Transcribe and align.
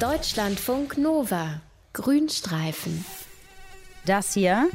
Deutschlandfunk 0.00 0.96
Nova. 0.96 1.60
Grünstreifen. 1.92 3.04
Das 4.06 4.32
hier 4.32 4.70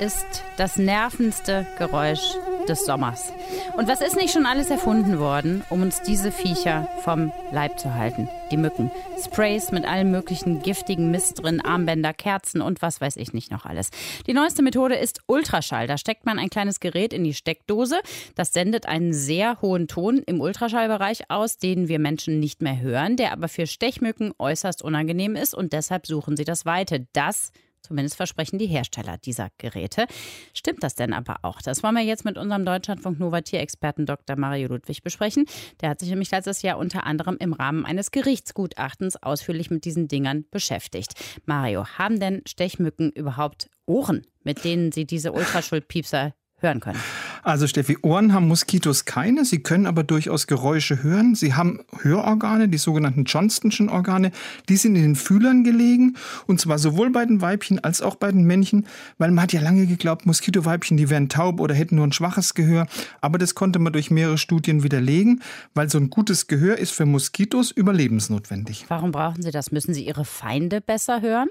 ist 0.00 0.26
das 0.56 0.78
nervendste 0.78 1.64
Geräusch 1.78 2.34
des 2.68 2.84
Sommers. 2.84 3.32
Und 3.76 3.88
was 3.88 4.00
ist 4.00 4.16
nicht 4.16 4.32
schon 4.32 4.46
alles 4.46 4.70
erfunden 4.70 5.18
worden, 5.18 5.64
um 5.70 5.82
uns 5.82 6.02
diese 6.02 6.32
Viecher 6.32 6.88
vom 7.02 7.32
Leib 7.52 7.78
zu 7.78 7.94
halten? 7.94 8.28
Die 8.50 8.56
Mücken. 8.56 8.90
Sprays 9.22 9.72
mit 9.72 9.84
allem 9.84 10.10
möglichen 10.10 10.62
giftigen 10.62 11.10
Mist 11.10 11.42
drin, 11.42 11.60
Armbänder, 11.60 12.12
Kerzen 12.12 12.60
und 12.60 12.82
was 12.82 13.00
weiß 13.00 13.16
ich 13.16 13.32
nicht 13.32 13.50
noch 13.50 13.64
alles. 13.64 13.90
Die 14.26 14.34
neueste 14.34 14.62
Methode 14.62 14.96
ist 14.96 15.20
Ultraschall. 15.26 15.86
Da 15.86 15.96
steckt 15.96 16.26
man 16.26 16.38
ein 16.38 16.50
kleines 16.50 16.80
Gerät 16.80 17.12
in 17.12 17.24
die 17.24 17.34
Steckdose. 17.34 18.00
Das 18.34 18.52
sendet 18.52 18.86
einen 18.86 19.12
sehr 19.12 19.60
hohen 19.62 19.88
Ton 19.88 20.18
im 20.26 20.40
Ultraschallbereich 20.40 21.30
aus, 21.30 21.58
den 21.58 21.88
wir 21.88 21.98
Menschen 21.98 22.40
nicht 22.40 22.62
mehr 22.62 22.80
hören, 22.80 23.16
der 23.16 23.32
aber 23.32 23.48
für 23.48 23.66
Stechmücken 23.66 24.32
äußerst 24.38 24.82
unangenehm 24.82 25.36
ist 25.36 25.54
und 25.54 25.72
deshalb 25.72 26.06
suchen 26.06 26.36
sie 26.36 26.44
das 26.44 26.66
Weite. 26.66 27.06
Das 27.12 27.52
Zumindest 27.82 28.16
versprechen 28.16 28.58
die 28.58 28.66
Hersteller 28.66 29.18
dieser 29.18 29.48
Geräte. 29.58 30.06
Stimmt 30.54 30.82
das 30.82 30.94
denn 30.94 31.12
aber 31.12 31.38
auch? 31.42 31.60
Das 31.60 31.82
wollen 31.82 31.94
wir 31.94 32.02
jetzt 32.02 32.24
mit 32.24 32.38
unserem 32.38 32.64
Deutschlandfunk 32.64 33.18
Nova 33.18 33.40
Tierexperten 33.40 34.06
Dr. 34.06 34.36
Mario 34.36 34.68
Ludwig 34.68 35.02
besprechen. 35.02 35.46
Der 35.80 35.90
hat 35.90 36.00
sich 36.00 36.08
nämlich 36.08 36.30
letztes 36.30 36.62
Jahr 36.62 36.78
unter 36.78 37.04
anderem 37.04 37.36
im 37.38 37.52
Rahmen 37.52 37.84
eines 37.84 38.10
Gerichtsgutachtens 38.10 39.22
ausführlich 39.22 39.70
mit 39.70 39.84
diesen 39.84 40.08
Dingern 40.08 40.44
beschäftigt. 40.50 41.14
Mario, 41.44 41.84
haben 41.98 42.20
denn 42.20 42.42
Stechmücken 42.46 43.10
überhaupt 43.10 43.68
Ohren, 43.86 44.26
mit 44.44 44.64
denen 44.64 44.92
sie 44.92 45.04
diese 45.04 45.32
Ultraschallpiepser 45.32 46.34
hören 46.58 46.80
können? 46.80 47.00
Also 47.44 47.66
Steffi, 47.66 47.98
Ohren 48.02 48.32
haben 48.32 48.46
Moskitos 48.46 49.04
keine, 49.04 49.44
sie 49.44 49.64
können 49.64 49.86
aber 49.86 50.04
durchaus 50.04 50.46
Geräusche 50.46 51.02
hören. 51.02 51.34
Sie 51.34 51.54
haben 51.54 51.80
Hörorgane, 52.00 52.68
die 52.68 52.78
sogenannten 52.78 53.24
Johnstonschen 53.24 53.88
Organe, 53.88 54.30
die 54.68 54.76
sind 54.76 54.94
in 54.94 55.02
den 55.02 55.16
Fühlern 55.16 55.64
gelegen 55.64 56.16
und 56.46 56.60
zwar 56.60 56.78
sowohl 56.78 57.10
bei 57.10 57.26
den 57.26 57.40
Weibchen 57.40 57.80
als 57.80 58.00
auch 58.00 58.14
bei 58.14 58.30
den 58.30 58.44
Männchen, 58.44 58.86
weil 59.18 59.32
man 59.32 59.42
hat 59.42 59.52
ja 59.52 59.60
lange 59.60 59.86
geglaubt, 59.88 60.24
Moskitoweibchen, 60.24 60.96
die 60.96 61.10
wären 61.10 61.28
taub 61.28 61.58
oder 61.58 61.74
hätten 61.74 61.96
nur 61.96 62.06
ein 62.06 62.12
schwaches 62.12 62.54
Gehör, 62.54 62.86
aber 63.20 63.38
das 63.38 63.56
konnte 63.56 63.80
man 63.80 63.92
durch 63.92 64.12
mehrere 64.12 64.38
Studien 64.38 64.84
widerlegen, 64.84 65.42
weil 65.74 65.90
so 65.90 65.98
ein 65.98 66.10
gutes 66.10 66.46
Gehör 66.46 66.78
ist 66.78 66.92
für 66.92 67.06
Moskitos 67.06 67.72
überlebensnotwendig. 67.72 68.84
Warum 68.86 69.10
brauchen 69.10 69.42
sie 69.42 69.50
das? 69.50 69.72
Müssen 69.72 69.94
sie 69.94 70.06
ihre 70.06 70.24
Feinde 70.24 70.80
besser 70.80 71.20
hören? 71.22 71.48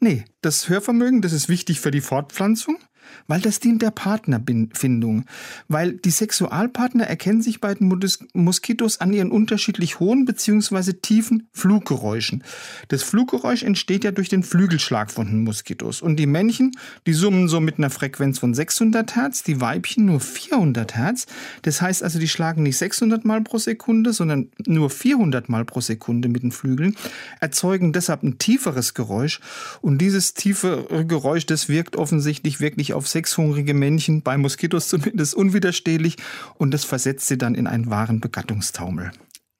Nee, 0.00 0.24
das 0.42 0.68
Hörvermögen, 0.68 1.22
das 1.22 1.32
ist 1.32 1.48
wichtig 1.48 1.80
für 1.80 1.90
die 1.90 2.00
Fortpflanzung. 2.00 2.76
Weil 3.26 3.40
das 3.40 3.60
dient 3.60 3.82
der 3.82 3.90
Partnerfindung. 3.90 5.24
Weil 5.68 5.92
die 5.94 6.10
Sexualpartner 6.10 7.04
erkennen 7.04 7.42
sich 7.42 7.60
bei 7.60 7.74
den 7.74 7.92
Moskitos 8.34 9.00
an 9.00 9.12
ihren 9.12 9.30
unterschiedlich 9.30 10.00
hohen 10.00 10.24
bzw. 10.24 10.94
tiefen 10.94 11.48
Fluggeräuschen. 11.52 12.44
Das 12.88 13.02
Fluggeräusch 13.02 13.62
entsteht 13.62 14.04
ja 14.04 14.10
durch 14.10 14.28
den 14.28 14.42
Flügelschlag 14.42 15.10
von 15.10 15.26
den 15.26 15.44
Moskitos. 15.44 16.02
Und 16.02 16.16
die 16.16 16.26
Männchen, 16.26 16.72
die 17.06 17.12
summen 17.12 17.48
so 17.48 17.60
mit 17.60 17.78
einer 17.78 17.90
Frequenz 17.90 18.38
von 18.38 18.54
600 18.54 19.16
Hertz, 19.16 19.42
die 19.42 19.60
Weibchen 19.60 20.06
nur 20.06 20.20
400 20.20 20.96
Hertz. 20.96 21.26
Das 21.62 21.82
heißt 21.82 22.02
also, 22.02 22.18
die 22.18 22.28
schlagen 22.28 22.62
nicht 22.62 22.78
600 22.78 23.24
Mal 23.24 23.42
pro 23.42 23.58
Sekunde, 23.58 24.12
sondern 24.12 24.50
nur 24.66 24.90
400 24.90 25.48
Mal 25.48 25.64
pro 25.64 25.80
Sekunde 25.80 26.28
mit 26.28 26.42
den 26.42 26.52
Flügeln, 26.52 26.96
erzeugen 27.40 27.92
deshalb 27.92 28.22
ein 28.22 28.38
tieferes 28.38 28.94
Geräusch. 28.94 29.40
Und 29.80 29.98
dieses 29.98 30.34
tiefe 30.34 31.04
Geräusch, 31.06 31.46
das 31.46 31.68
wirkt 31.68 31.96
offensichtlich 31.96 32.60
wirklich 32.60 32.92
auf 32.92 32.99
auf 33.00 33.08
sechshungrige 33.08 33.72
Männchen, 33.72 34.20
bei 34.20 34.36
Moskitos 34.36 34.88
zumindest 34.88 35.34
unwiderstehlich 35.34 36.16
und 36.58 36.74
das 36.74 36.84
versetzt 36.84 37.28
sie 37.28 37.38
dann 37.38 37.54
in 37.54 37.66
einen 37.66 37.88
wahren 37.88 38.20
Begattungstaumel. 38.20 39.10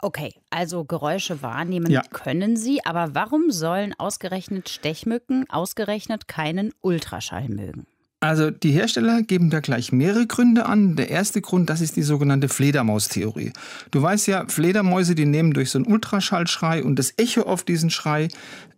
Okay, 0.03 0.35
also 0.51 0.85
Geräusche 0.85 1.41
wahrnehmen 1.41 1.91
ja. 1.91 2.03
können 2.03 2.59
sie, 2.59 2.85
aber 2.85 3.15
warum 3.15 3.51
sollen 3.51 3.95
ausgerechnet 3.99 4.69
Stechmücken 4.69 5.49
ausgerechnet 5.49 6.29
keinen 6.29 6.73
Ultraschall 6.83 7.49
mögen? 7.49 7.87
Also 8.23 8.51
die 8.51 8.73
Hersteller 8.73 9.23
geben 9.23 9.49
da 9.49 9.61
gleich 9.61 9.93
mehrere 9.93 10.27
Gründe 10.27 10.67
an. 10.67 10.95
Der 10.95 11.09
erste 11.09 11.41
Grund, 11.41 11.71
das 11.71 11.81
ist 11.81 11.97
die 11.97 12.03
sogenannte 12.03 12.51
Fledermaustheorie. 12.51 13.53
Du 13.91 14.03
weißt 14.03 14.27
ja, 14.27 14.45
Fledermäuse, 14.47 15.15
die 15.15 15.25
nehmen 15.25 15.55
durch 15.55 15.71
so 15.71 15.79
einen 15.79 15.87
Ultraschallschrei 15.87 16.85
und 16.85 16.99
das 16.99 17.15
Echo 17.17 17.43
auf 17.43 17.63
diesen 17.63 17.89
Schrei 17.89 18.29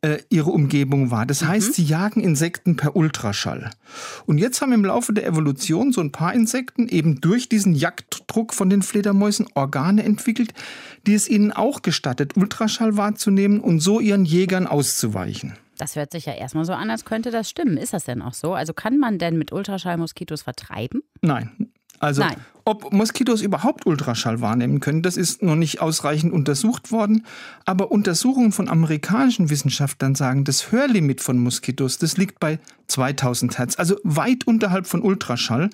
äh, 0.03 0.19
ihre 0.29 0.51
Umgebung 0.51 1.11
wahr. 1.11 1.27
Das 1.27 1.43
mhm. 1.43 1.49
heißt, 1.49 1.75
sie 1.75 1.83
jagen 1.83 2.21
Insekten 2.21 2.77
per 2.77 2.95
Ultraschall. 2.95 3.71
Und 4.27 4.39
jetzt 4.39 4.63
haben 4.63 4.73
im 4.73 4.85
Laufe 4.85 5.13
der 5.13 5.27
Evolution 5.27 5.93
so 5.93 6.01
ein 6.01 6.13
paar 6.13 6.35
Insekten 6.35 6.89
eben 6.89 7.21
durch 7.21 7.49
diesen 7.49 7.75
Jagddruck 7.75 8.55
von 8.55 8.71
den 8.71 8.83
Fledermäusen 8.83 9.47
Organe 9.55 10.05
entwickelt, 10.05 10.55
die 11.05 11.15
es 11.15 11.29
ihnen 11.29 11.51
auch 11.51 11.83
gestattet, 11.83 12.37
Ultraschall 12.37 12.97
wahrzunehmen 12.97 13.59
und 13.59 13.81
so 13.81 13.99
ihren 13.99 14.25
Jägern 14.25 14.69
auszuweichen. 14.69 15.55
Das 15.83 15.97
hört 15.97 16.13
sich 16.13 16.27
ja 16.27 16.35
erstmal 16.35 16.65
so 16.65 16.75
an, 16.75 16.91
als 16.91 17.05
könnte 17.05 17.33
das 17.33 17.51
stimmen. 17.51 17.77
Ist 17.77 17.93
das 17.93 18.05
denn 18.05 18.23
auch 18.23 18.35
so? 18.35 18.55
Also 18.55 18.73
kann 18.73 18.99
man 18.99 19.19
denn 19.19 19.37
mit 19.37 19.51
Ultraschall 19.51 19.97
Moskitos 19.97 20.43
vertreiben? 20.43 21.03
Nein. 21.23 21.73
Also 21.99 22.23
Nein. 22.23 22.37
Ob 22.65 22.93
Moskitos 22.93 23.43
überhaupt 23.43 23.87
Ultraschall 23.87 24.41
wahrnehmen 24.41 24.79
können, 24.79 25.03
das 25.03 25.17
ist 25.17 25.43
noch 25.43 25.57
nicht 25.57 25.81
ausreichend 25.81 26.33
untersucht 26.33 26.93
worden. 26.93 27.27
Aber 27.65 27.91
Untersuchungen 27.91 28.53
von 28.53 28.69
amerikanischen 28.69 29.51
Wissenschaftlern 29.51 30.15
sagen, 30.15 30.45
das 30.45 30.71
Hörlimit 30.71 31.21
von 31.21 31.39
Moskitos, 31.39 31.99
das 31.99 32.17
liegt 32.17 32.39
bei 32.39 32.61
2000 32.93 33.59
Hertz, 33.59 33.79
also 33.79 33.97
weit 34.05 34.47
unterhalb 34.47 34.87
von 34.87 35.03
Ultraschall 35.03 35.71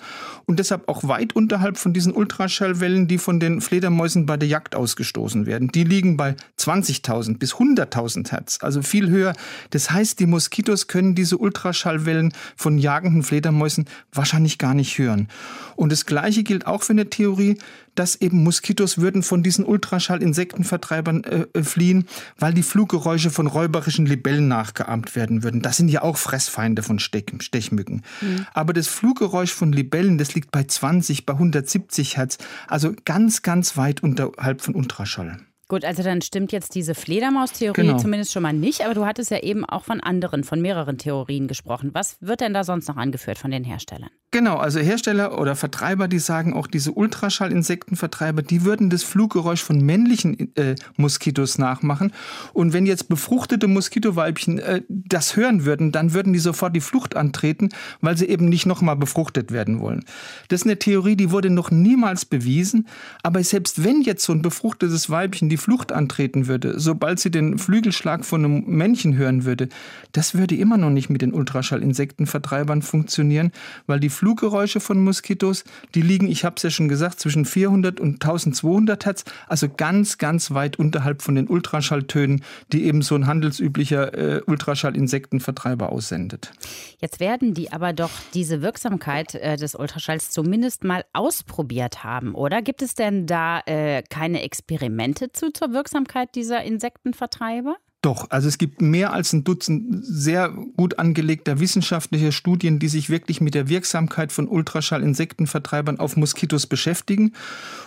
und 0.47 0.59
deshalb 0.59 0.89
auch 0.89 1.07
weit 1.07 1.35
unterhalb 1.35 1.77
von 1.77 1.93
diesen 1.93 2.13
Ultraschallwellen, 2.13 3.09
die 3.09 3.19
von 3.19 3.41
den 3.41 3.61
Fledermäusen 3.61 4.25
bei 4.25 4.37
der 4.37 4.49
Jagd 4.49 4.77
ausgestoßen 4.77 5.47
werden. 5.47 5.69
Die 5.69 5.85
liegen 5.85 6.17
bei 6.17 6.37
20.000 6.59 7.39
bis 7.39 7.55
100.000 7.55 8.31
Hertz, 8.31 8.59
also 8.63 8.83
viel 8.83 9.11
höher. 9.11 9.35
Das 9.71 9.91
heißt, 9.91 10.21
die 10.21 10.27
Moskitos 10.27 10.87
können 10.87 11.15
diese 11.15 11.39
Ultraschallwellen 11.39 12.33
von 12.57 12.79
jagenden 12.79 13.23
Fledermäusen 13.23 13.87
wahrscheinlich 14.13 14.59
gar 14.59 14.75
nicht 14.75 14.97
hören. 14.99 15.29
Und 15.77 15.91
das 15.91 16.07
Gleiche 16.07 16.45
gilt 16.45 16.67
auch 16.67 16.78
auch 16.79 16.85
für 16.85 16.93
eine 16.93 17.11
Theorie, 17.11 17.59
dass 17.97 18.15
eben 18.17 18.45
Moskitos 18.45 18.99
würden 18.99 19.25
von 19.25 19.43
diesen 19.43 19.65
Ultraschall-Insektenvertreibern 19.65 21.25
äh, 21.25 21.47
äh, 21.53 21.63
fliehen, 21.65 22.07
weil 22.39 22.55
die 22.55 22.63
Fluggeräusche 22.63 23.31
von 23.31 23.49
räuberischen 23.49 24.07
Libellen 24.07 24.47
nachgeahmt 24.47 25.17
werden 25.17 25.43
würden. 25.43 25.61
Das 25.61 25.77
sind 25.77 25.89
ja 25.89 26.03
auch 26.03 26.17
Fressfeinde 26.17 26.83
von 26.83 27.01
Stech 27.01 27.27
Stechmücken. 27.41 28.03
Mhm. 28.21 28.47
Aber 28.55 28.73
das 28.73 28.87
Fluggeräusch 28.87 29.53
von 29.53 29.73
Libellen, 29.73 30.19
das 30.19 30.35
liegt 30.35 30.53
bei 30.53 30.63
20, 30.63 31.27
bei 31.27 31.33
170 31.33 32.17
Hertz, 32.17 32.39
also 32.69 32.95
ganz, 33.05 33.43
ganz 33.43 33.77
weit 33.77 34.03
unterhalb 34.03 34.61
von 34.61 34.77
Ultraschall. 34.77 35.39
Gut, 35.69 35.85
also 35.85 36.03
dann 36.03 36.23
stimmt 36.23 36.51
jetzt 36.51 36.75
diese 36.75 36.95
Fledermaus-Theorie 36.95 37.83
genau. 37.83 37.99
zumindest 37.99 38.33
schon 38.33 38.43
mal 38.43 38.55
nicht, 38.55 38.87
aber 38.87 38.95
du 38.95 39.05
hattest 39.05 39.31
ja 39.31 39.41
eben 39.41 39.67
auch 39.67 39.85
von 39.85 40.01
anderen, 40.01 40.43
von 40.43 40.63
mehreren 40.63 40.97
Theorien 40.97 41.47
gesprochen. 41.47 41.91
Was 41.93 42.17
wird 42.21 42.41
denn 42.41 42.55
da 42.55 42.65
sonst 42.65 42.89
noch 42.89 42.97
angeführt 42.97 43.37
von 43.37 43.51
den 43.51 43.65
Herstellern? 43.65 44.09
Genau, 44.31 44.57
also 44.57 44.79
Hersteller 44.81 45.39
oder 45.39 45.57
Vertreiber, 45.57 46.07
die 46.07 46.19
sagen 46.19 46.55
auch, 46.55 46.67
diese 46.67 46.93
Ultraschallinsektenvertreiber, 46.93 48.43
die 48.43 48.65
würden 48.65 48.89
das 48.89 49.03
Fluggeräusch 49.03 49.63
von 49.63 49.81
männlichen 49.81 50.55
äh, 50.57 50.75
Moskitos 50.97 51.59
nachmachen. 51.59 52.13
Und 52.53 52.73
wenn 52.73 52.87
jetzt 52.87 53.09
befruchtete 53.09 53.69
Moskitoweibchen 53.69 54.59
äh, 54.59 54.83
das 54.89 55.37
hören 55.37 55.65
würden, 55.67 55.93
dann 55.93 56.13
würden 56.15 56.33
die 56.35 56.39
sofort 56.39 56.77
die 56.77 56.81
Flucht 56.81 57.17
antreten, 57.17 57.71
weil 58.01 58.17
sie 58.17 58.27
eben 58.27 58.49
nicht 58.49 58.67
nochmal 58.67 58.97
befruchtet 58.97 59.51
werden 59.51 59.81
wollen. 59.81 60.05
Das 60.49 60.61
ist 60.61 60.67
eine 60.67 60.79
Theorie, 60.79 61.17
die 61.17 61.31
wurde 61.31 61.51
noch 61.51 61.71
niemals 61.71 62.25
bewiesen. 62.25 62.87
Aber 63.23 63.43
selbst 63.43 63.85
wenn 63.85 64.03
jetzt 64.03 64.25
so 64.25 64.33
ein 64.33 64.43
befruchtetes 64.43 65.09
Weibchen 65.09 65.49
die 65.49 65.58
Flucht 65.59 65.93
antreten 65.93 66.47
würde, 66.47 66.81
sobald 66.81 67.21
sie 67.21 67.31
den 67.31 67.59
Flügelschlag 67.59 68.25
von 68.25 68.45
einem 68.45 68.65
Männchen 68.67 69.17
hören 69.17 69.45
würde, 69.45 69.69
das 70.13 70.35
würde 70.35 70.55
immer 70.55 70.79
noch 70.79 70.91
nicht 70.91 71.11
mit 71.11 71.23
den 71.23 71.35
Ultraschallinsektenvertreibern 71.35 72.83
funktionieren, 72.83 73.53
weil 73.87 74.01
die 74.01 74.09
Fluggeräusche 74.09 74.81
von 74.81 75.03
Moskitos, 75.03 75.65
die 75.95 76.03
liegen, 76.03 76.29
ich 76.29 76.45
habe 76.45 76.55
es 76.57 76.63
ja 76.63 76.71
schon 76.71 76.89
gesagt, 76.89 77.21
zwischen 77.21 77.45
400 77.45 78.01
und 78.01 78.15
1200 78.15 79.05
Hertz, 79.05 79.25
also 79.47 79.69
ganz, 79.69 80.19
ganz 80.19 80.53
weit 80.53 80.79
unterhalb 80.79 81.23
von 81.23 81.35
den 81.35 81.49
Ultraschalltönen, 81.49 82.43
die 82.73 82.85
eben 82.85 83.03
so 83.03 83.15
ein 83.15 83.27
handelsüblicher 83.27 84.15
äh, 84.15 84.43
Ultraschallinsektenvertreiber 84.47 85.91
aussendet. 85.91 86.53
Jetzt 87.01 87.21
werden 87.21 87.55
die 87.55 87.73
aber 87.73 87.93
doch 87.93 88.11
diese 88.35 88.63
Wirksamkeit 88.63 89.35
äh, 89.35 89.57
des 89.57 89.75
Ultraschalls 89.75 90.31
zumindest 90.31 90.85
mal 90.85 91.05
ausprobiert 91.13 92.05
haben, 92.05 92.35
oder? 92.35 92.63
Gibt 92.63 92.83
es 92.83 92.95
denn 92.95 93.27
da 93.27 93.61
äh, 93.67 94.03
keine 94.09 94.43
Experimente 94.43 95.33
zu 95.33 95.48
zur 95.53 95.73
Wirksamkeit 95.73 96.35
dieser 96.35 96.63
Insektenvertreiber? 96.63 97.77
Doch, 98.01 98.31
also 98.31 98.47
es 98.47 98.59
gibt 98.59 98.81
mehr 98.81 99.13
als 99.13 99.33
ein 99.33 99.43
Dutzend 99.43 100.05
sehr 100.07 100.51
gut 100.51 101.01
angelegter 101.01 101.59
wissenschaftlicher 101.59 102.31
Studien, 102.31 102.79
die 102.79 102.87
sich 102.87 103.11
wirklich 103.11 103.41
mit 103.41 103.55
der 103.55 103.69
Wirksamkeit 103.69 104.31
von 104.31 104.47
Ultraschall-Insektenvertreibern 104.47 105.99
auf 105.99 106.17
Moskitos 106.17 106.69
beschäftigen. 106.69 107.33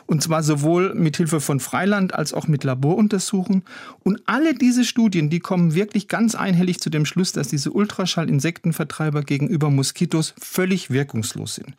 Und 0.08 0.22
zwar 0.22 0.44
sowohl 0.44 0.94
mit 0.96 1.16
Hilfe 1.16 1.40
von 1.40 1.62
Freiland 1.62 2.13
als 2.13 2.34
auch 2.34 2.50
mit 2.50 2.66
Laboruntersuchungen. 2.66 3.63
Und 4.04 4.22
alle 4.25 4.54
diese 4.54 4.84
Studien, 4.84 5.30
die 5.30 5.40
kommen 5.40 5.75
wirklich 5.75 6.10
ganz 6.10 6.36
einhellig 6.36 6.81
zu 6.81 6.90
dem 6.90 7.06
Schluss, 7.06 7.31
dass 7.31 7.48
diese 7.48 7.72
Ultraschall-Insektenvertreiber 7.72 9.24
gegenüber 9.24 9.69
Moskitos 9.69 10.34
völlig 10.38 10.90
wirkungslos 10.90 11.56
sind. 11.56 11.74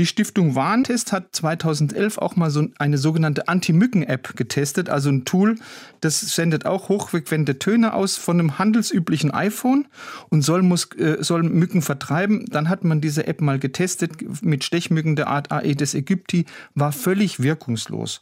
Die 0.00 0.06
Stiftung 0.06 0.56
Warntest 0.56 1.12
hat 1.12 1.28
2011 1.30 2.18
auch 2.18 2.34
mal 2.34 2.50
so 2.50 2.66
eine 2.80 2.98
sogenannte 2.98 3.46
Anti-Mücken-App 3.46 4.34
getestet, 4.34 4.88
also 4.88 5.10
ein 5.10 5.24
Tool, 5.24 5.54
das 6.00 6.20
sendet 6.20 6.66
auch 6.66 6.88
hochfrequente 6.88 7.60
Töne 7.68 7.92
aus 7.92 8.16
von 8.16 8.40
einem 8.40 8.58
handelsüblichen 8.58 9.30
iPhone 9.30 9.88
und 10.30 10.40
soll, 10.40 10.62
Mus 10.62 10.88
äh, 10.96 11.18
soll 11.22 11.42
Mücken 11.42 11.82
vertreiben. 11.82 12.46
Dann 12.46 12.70
hat 12.70 12.82
man 12.82 13.02
diese 13.02 13.26
App 13.26 13.42
mal 13.42 13.58
getestet 13.58 14.12
mit 14.42 14.64
Stechmücken 14.64 15.16
der 15.16 15.26
Art 15.26 15.52
Aedes 15.52 15.94
aegypti, 15.94 16.46
war 16.74 16.92
völlig 16.92 17.42
wirkungslos. 17.42 18.20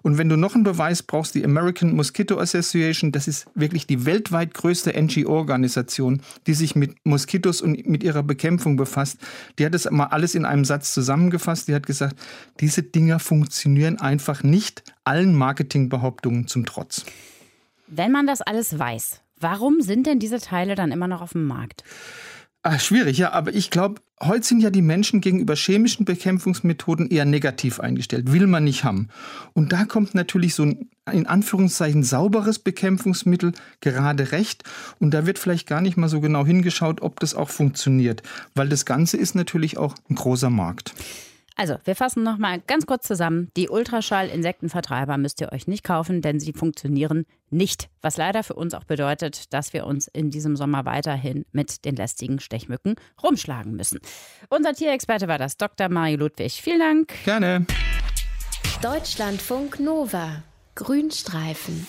Und 0.00 0.16
wenn 0.16 0.30
du 0.30 0.36
noch 0.36 0.54
einen 0.54 0.64
Beweis 0.64 1.02
brauchst, 1.02 1.34
die 1.34 1.44
American 1.44 1.96
Mosquito 1.96 2.38
Association, 2.38 3.12
das 3.12 3.28
ist 3.28 3.46
wirklich 3.54 3.86
die 3.86 4.06
weltweit 4.06 4.54
größte 4.54 4.98
NGO-Organisation, 4.98 6.22
die 6.46 6.54
sich 6.54 6.74
mit 6.74 6.94
Moskitos 7.04 7.60
und 7.60 7.86
mit 7.86 8.02
ihrer 8.02 8.22
Bekämpfung 8.22 8.76
befasst. 8.76 9.18
Die 9.58 9.66
hat 9.66 9.74
das 9.74 9.90
mal 9.90 10.06
alles 10.06 10.34
in 10.34 10.46
einem 10.46 10.64
Satz 10.64 10.94
zusammengefasst. 10.94 11.68
Die 11.68 11.74
hat 11.74 11.84
gesagt, 11.84 12.16
diese 12.60 12.82
Dinger 12.82 13.18
funktionieren 13.18 14.00
einfach 14.00 14.42
nicht, 14.42 14.82
allen 15.04 15.34
Marketingbehauptungen 15.34 16.46
zum 16.46 16.64
Trotz. 16.64 17.04
Wenn 17.90 18.12
man 18.12 18.26
das 18.26 18.42
alles 18.42 18.78
weiß, 18.78 19.22
warum 19.40 19.80
sind 19.80 20.06
denn 20.06 20.18
diese 20.18 20.40
Teile 20.40 20.74
dann 20.74 20.92
immer 20.92 21.08
noch 21.08 21.22
auf 21.22 21.32
dem 21.32 21.46
Markt? 21.46 21.84
Ach, 22.62 22.80
schwierig, 22.80 23.16
ja, 23.18 23.32
aber 23.32 23.54
ich 23.54 23.70
glaube, 23.70 24.02
heute 24.20 24.46
sind 24.46 24.60
ja 24.60 24.70
die 24.70 24.82
Menschen 24.82 25.20
gegenüber 25.20 25.54
chemischen 25.54 26.04
Bekämpfungsmethoden 26.04 27.08
eher 27.08 27.24
negativ 27.24 27.80
eingestellt, 27.80 28.32
will 28.32 28.46
man 28.46 28.64
nicht 28.64 28.84
haben. 28.84 29.08
Und 29.54 29.72
da 29.72 29.84
kommt 29.84 30.14
natürlich 30.14 30.54
so 30.54 30.64
ein 30.64 30.90
in 31.12 31.26
Anführungszeichen 31.26 32.02
sauberes 32.02 32.58
Bekämpfungsmittel 32.58 33.52
gerade 33.80 34.32
recht. 34.32 34.64
Und 34.98 35.12
da 35.12 35.24
wird 35.24 35.38
vielleicht 35.38 35.66
gar 35.66 35.80
nicht 35.80 35.96
mal 35.96 36.08
so 36.08 36.20
genau 36.20 36.44
hingeschaut, 36.44 37.00
ob 37.00 37.20
das 37.20 37.34
auch 37.34 37.48
funktioniert, 37.48 38.22
weil 38.54 38.68
das 38.68 38.84
Ganze 38.84 39.16
ist 39.16 39.34
natürlich 39.34 39.78
auch 39.78 39.94
ein 40.10 40.16
großer 40.16 40.50
Markt. 40.50 40.94
Also, 41.58 41.76
wir 41.82 41.96
fassen 41.96 42.22
noch 42.22 42.38
mal 42.38 42.60
ganz 42.68 42.86
kurz 42.86 43.08
zusammen. 43.08 43.50
Die 43.56 43.68
Ultraschall-Insektenvertreiber 43.68 45.18
müsst 45.18 45.40
ihr 45.40 45.52
euch 45.52 45.66
nicht 45.66 45.82
kaufen, 45.82 46.22
denn 46.22 46.38
sie 46.38 46.52
funktionieren 46.52 47.26
nicht. 47.50 47.88
Was 48.00 48.16
leider 48.16 48.44
für 48.44 48.54
uns 48.54 48.74
auch 48.74 48.84
bedeutet, 48.84 49.52
dass 49.52 49.72
wir 49.72 49.84
uns 49.84 50.06
in 50.06 50.30
diesem 50.30 50.54
Sommer 50.54 50.84
weiterhin 50.84 51.44
mit 51.50 51.84
den 51.84 51.96
lästigen 51.96 52.38
Stechmücken 52.38 52.94
rumschlagen 53.20 53.74
müssen. 53.74 53.98
Unser 54.50 54.72
Tierexperte 54.72 55.26
war 55.26 55.38
das 55.38 55.56
Dr. 55.56 55.88
Mario 55.88 56.18
Ludwig. 56.18 56.62
Vielen 56.62 56.78
Dank. 56.78 57.12
Gerne. 57.24 57.66
Deutschlandfunk 58.80 59.80
Nova. 59.80 60.44
Grünstreifen. 60.76 61.88